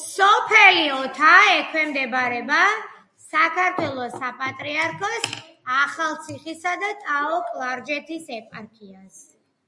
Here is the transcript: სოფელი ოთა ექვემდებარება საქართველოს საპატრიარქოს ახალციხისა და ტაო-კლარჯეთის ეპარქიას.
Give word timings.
სოფელი 0.00 0.82
ოთა 0.96 1.30
ექვემდებარება 1.54 2.60
საქართველოს 3.24 4.16
საპატრიარქოს 4.26 5.28
ახალციხისა 5.82 6.80
და 6.86 6.94
ტაო-კლარჯეთის 7.04 8.34
ეპარქიას. 8.42 9.24